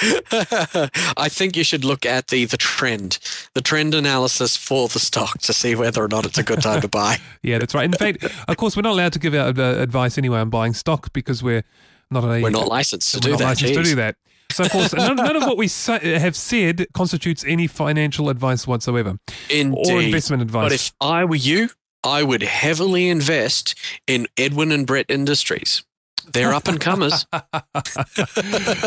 [1.16, 3.18] I think you should look at the the trend,
[3.54, 6.80] the trend analysis for the stock to see whether or not it's a good time
[6.80, 7.18] to buy.
[7.42, 7.84] Yeah, that's right.
[7.84, 10.74] In fact, of course, we're not allowed to give out uh, advice anyway on buying
[10.74, 11.62] stock because we're
[12.10, 13.44] not a We're not licensed to we're do not that.
[13.44, 14.16] licensed to do that.
[14.50, 18.66] So, of course, none, none of what we say, have said constitutes any financial advice
[18.66, 19.18] whatsoever
[19.50, 19.90] Indeed.
[19.90, 20.64] or investment advice.
[20.64, 21.68] But if I were you,
[22.02, 23.74] I would heavily invest
[24.06, 25.84] in Edwin and Brett Industries.
[26.32, 27.26] They're up and comers.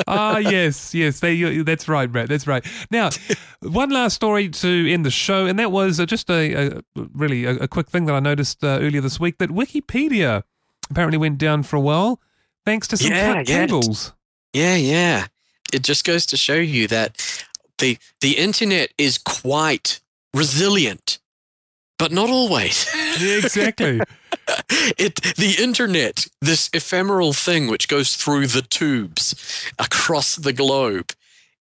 [0.08, 2.30] ah, yes, yes, they, that's right, Brett.
[2.30, 2.66] That's right.
[2.90, 3.10] Now,
[3.62, 6.82] one last story to end the show, and that was uh, just a, a
[7.14, 10.44] really a, a quick thing that I noticed uh, earlier this week that Wikipedia
[10.90, 12.20] apparently went down for a while
[12.66, 13.68] thanks to some Yeah, cut yeah.
[14.54, 15.28] Yeah, yeah.
[15.74, 17.46] It just goes to show you that
[17.78, 20.02] the the internet is quite
[20.34, 21.20] resilient,
[22.02, 22.90] but not always.
[23.22, 24.00] Exactly.
[24.98, 29.36] it the internet, this ephemeral thing which goes through the tubes
[29.78, 31.12] across the globe,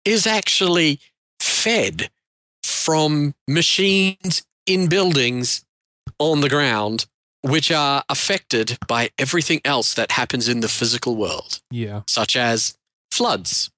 [0.05, 1.01] is actually
[1.41, 2.11] fed
[2.63, 5.65] from machines in buildings
[6.19, 7.07] on the ground,
[7.41, 12.03] which are affected by everything else that happens in the physical world yeah.
[12.07, 12.77] such as
[13.11, 13.71] floods,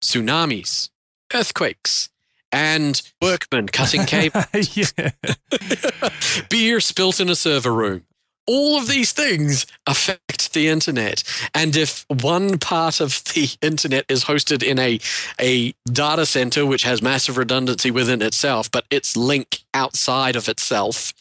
[0.00, 0.90] tsunamis,
[1.34, 2.10] earthquakes,
[2.52, 4.42] and workmen cutting cable,
[6.50, 8.04] beer spilt in a server room.
[8.46, 11.22] All of these things affect the internet.
[11.54, 14.98] And if one part of the internet is hosted in a,
[15.40, 21.12] a data center which has massive redundancy within itself, but its link outside of itself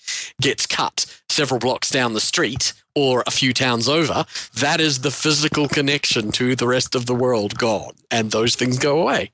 [0.41, 5.11] gets cut several blocks down the street or a few towns over, that is the
[5.11, 7.93] physical connection to the rest of the world gone.
[8.09, 9.31] And those things go away.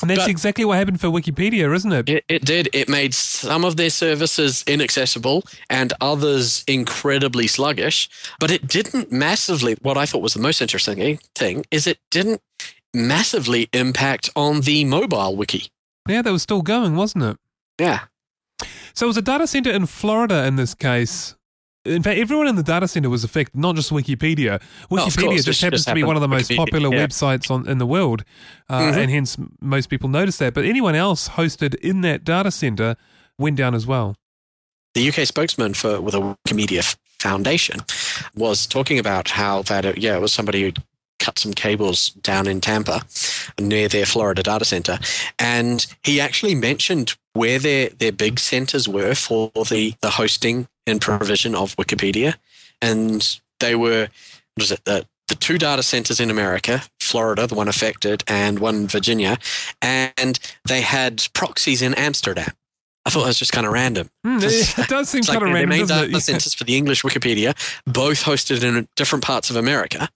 [0.00, 2.08] And that's But- exactly what happened for Wikipedia, isn't it?
[2.08, 2.68] It, it did.
[2.72, 8.08] It made some of their services inaccessible and others incredibly sluggish.
[8.38, 9.76] But it didn't massively.
[9.82, 12.40] What I thought was the most interesting thing is it didn't
[12.94, 15.70] massively impact on the mobile wiki.
[16.08, 17.36] Yeah, that was still going, wasn't it?
[17.78, 18.00] Yeah.
[18.94, 21.34] So it was a data center in Florida in this case.
[21.96, 24.60] In fact, everyone in the data center was affected, not just Wikipedia.
[24.90, 27.06] Oh, Wikipedia course, just this happens just to be one of the most popular yeah.
[27.06, 28.24] websites on in the world,
[28.68, 28.96] uh, Mhm.
[28.96, 30.54] and hence most people notice that.
[30.54, 32.96] But anyone else hosted in that data center
[33.38, 34.14] went down as well.
[34.94, 37.80] the UK spokesman for with the Wikimedia Foundation
[38.34, 40.72] was talking about how that uh, yeah it was somebody who
[41.28, 43.02] cut some cables down in Tampa
[43.60, 44.98] near their Florida data center,
[45.38, 51.02] and he actually mentioned where their their big centers were for the the hosting and
[51.02, 52.34] provision of Wikipedia,
[52.80, 54.08] and they were
[54.54, 58.58] what is it the the two data centers in America, Florida, the one affected, and
[58.58, 59.36] one in Virginia,
[59.82, 62.52] and they had proxies in Amsterdam.
[63.04, 64.08] I thought that was just kind of random.
[64.24, 66.20] Hmm, it, does seem kind like of their random, main doesn't data it?
[66.30, 67.54] centers for the English Wikipedia,
[67.86, 70.08] both hosted in different parts of America,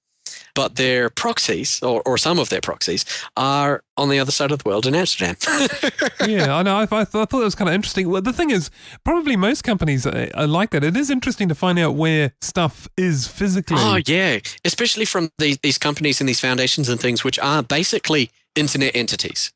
[0.55, 3.05] but their proxies, or, or some of their proxies,
[3.37, 5.37] are on the other side of the world in Amsterdam.
[6.27, 6.77] yeah, I know.
[6.77, 8.11] I, I, thought, I thought that was kind of interesting.
[8.11, 8.71] Well, the thing is,
[9.05, 10.85] probably most companies are, are like that.
[10.85, 13.77] It is interesting to find out where stuff is physically.
[13.79, 14.38] oh, yeah.
[14.65, 19.53] Especially from these, these companies and these foundations and things, which are basically internet entities.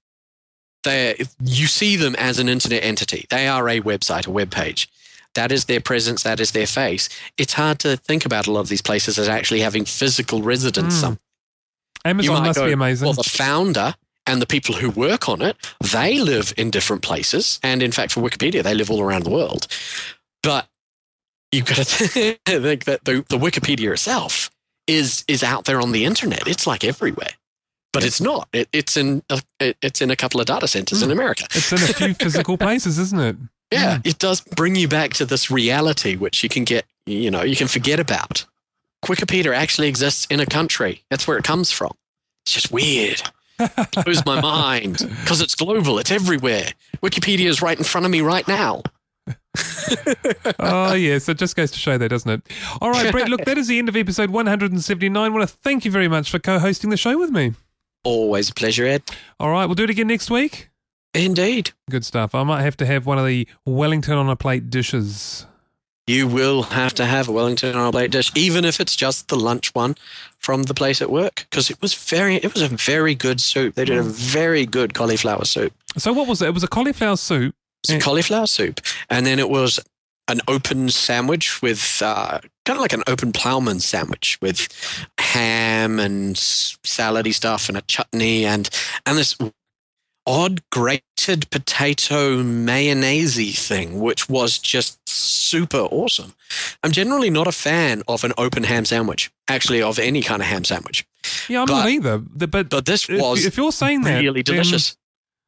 [0.85, 3.27] They, you see them as an internet entity.
[3.29, 4.89] They are a website, a web page.
[5.37, 7.09] That is their presence, that is their face.
[7.39, 10.97] It's hard to think about a lot of these places as actually having physical residence
[10.97, 11.01] Mm.
[11.01, 11.19] some
[12.05, 13.05] Amazon must go, be amazing.
[13.07, 13.95] Well, the founder
[14.27, 15.57] and the people who work on it,
[15.93, 17.59] they live in different places.
[17.63, 19.67] And in fact, for Wikipedia, they live all around the world.
[20.43, 20.69] But
[21.53, 21.85] you've got to
[22.47, 24.51] think that the, the Wikipedia itself
[24.87, 26.47] is is out there on the internet.
[26.47, 27.31] It's like everywhere.
[27.93, 28.49] But it's not.
[28.53, 31.13] It, it's in a, it, it's in a couple of data centers in Hmm.
[31.19, 31.45] America.
[31.51, 33.37] it's in a few physical places, isn't it?
[33.71, 34.09] Yeah, hmm.
[34.09, 37.57] it does bring you back to this reality, which you can get, you know, you
[37.57, 38.45] can forget about.
[39.05, 41.03] Wikipedia actually exists in a country.
[41.11, 41.93] That's where it comes from.
[42.45, 43.23] It's just weird.
[43.59, 45.99] It Blows my mind because it's global.
[45.99, 46.67] It's everywhere.
[47.03, 48.83] Wikipedia is right in front of me right now.
[50.59, 51.29] oh, yes.
[51.29, 52.43] It just goes to show that, doesn't it?
[52.81, 55.17] All right, Brett, look, that is the end of episode 179.
[55.17, 57.55] I want to thank you very much for co hosting the show with me.
[58.05, 59.03] Always a pleasure, Ed.
[59.41, 60.69] All right, we'll do it again next week.
[61.17, 61.73] Indeed.
[61.89, 62.35] Good stuff.
[62.35, 65.47] I might have to have one of the Wellington on a plate dishes.
[66.07, 69.29] You will have to have a Wellington on a plate dish, even if it's just
[69.29, 69.97] the lunch one
[70.39, 73.75] from the place at work, because it was very, it was a very good soup.
[73.75, 75.73] They did a very good cauliflower soup.
[75.97, 76.49] So what was it?
[76.49, 77.55] It was a cauliflower soup.
[77.83, 79.81] It's a cauliflower soup, and then it was
[80.29, 84.69] an open sandwich with uh, kind of like an open ploughman sandwich with
[85.19, 88.69] ham and salady stuff and a chutney and
[89.07, 89.37] and this
[90.27, 96.35] odd grated potato mayonnaise thing, which was just super awesome.
[96.83, 100.49] I'm generally not a fan of an open ham sandwich, actually, of any kind of
[100.49, 101.07] ham sandwich.
[101.49, 102.19] Yeah, I'm But- not either.
[102.19, 104.97] But, But this was if you're saying that, really delicious.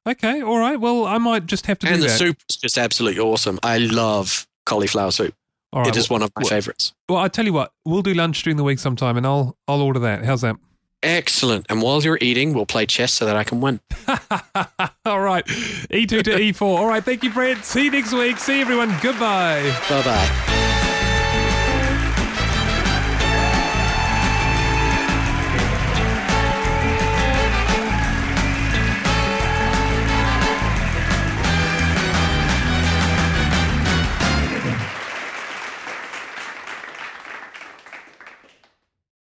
[0.08, 0.78] okay, all right.
[0.80, 1.94] Well, I might just have to do that.
[1.94, 2.18] And the that.
[2.18, 3.58] soup is just absolutely awesome.
[3.62, 5.34] I love cauliflower soup.
[5.74, 6.94] Right, it is well, one of my well- favorites.
[7.08, 9.82] well, I tell you what, we'll do lunch during the week sometime, and I'll I'll
[9.82, 10.24] order that.
[10.24, 10.56] How's that?
[11.02, 11.66] Excellent.
[11.68, 13.80] And while you're eating, we'll play chess so that I can win.
[15.04, 16.62] all right, E2 to E4.
[16.62, 17.64] All right, thank you, Brett.
[17.64, 18.38] See you next week.
[18.38, 18.94] See everyone.
[19.00, 19.76] Goodbye.
[19.88, 20.74] Bye bye.